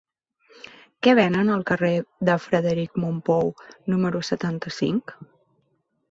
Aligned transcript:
Què 1.07 1.11
venen 1.17 1.51
al 1.55 1.65
carrer 1.71 1.91
de 2.29 2.37
Frederic 2.45 2.97
Mompou 3.03 3.51
número 3.95 4.23
setanta-cinc? 4.31 5.13